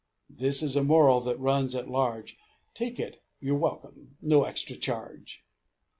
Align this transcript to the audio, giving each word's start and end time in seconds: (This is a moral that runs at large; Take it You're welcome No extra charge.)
(This 0.31 0.63
is 0.63 0.75
a 0.75 0.83
moral 0.83 1.19
that 1.19 1.39
runs 1.39 1.75
at 1.75 1.87
large; 1.87 2.35
Take 2.73 2.99
it 2.99 3.21
You're 3.39 3.55
welcome 3.55 4.17
No 4.19 4.45
extra 4.45 4.75
charge.) 4.75 5.45